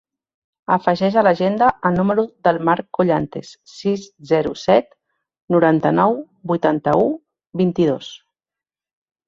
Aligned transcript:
Afegeix 0.75 1.17
a 1.19 1.23
l'agenda 1.27 1.67
el 1.89 1.93
número 1.97 2.23
del 2.47 2.59
Mark 2.69 2.87
Collantes: 2.99 3.51
sis, 3.75 4.09
zero, 4.33 4.55
set, 4.63 4.91
noranta-nou, 5.59 6.19
vuitanta-u, 6.55 7.07
vint-i-dos. 7.65 8.13